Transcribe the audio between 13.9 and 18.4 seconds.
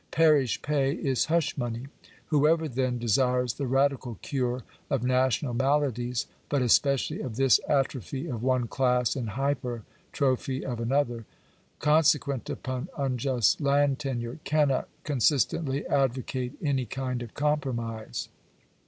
tenure, cannot con sistently advocate any kind of compromise.